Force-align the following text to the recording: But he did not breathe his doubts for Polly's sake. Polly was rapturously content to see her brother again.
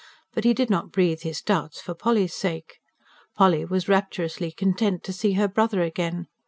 But 0.33 0.45
he 0.45 0.55
did 0.55 0.71
not 0.71 0.91
breathe 0.91 1.21
his 1.21 1.43
doubts 1.43 1.79
for 1.79 1.93
Polly's 1.93 2.33
sake. 2.33 2.79
Polly 3.35 3.65
was 3.65 3.87
rapturously 3.87 4.51
content 4.51 5.03
to 5.03 5.13
see 5.13 5.33
her 5.33 5.47
brother 5.47 5.83
again. 5.83 6.25